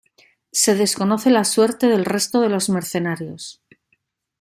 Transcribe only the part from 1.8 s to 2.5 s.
del resto de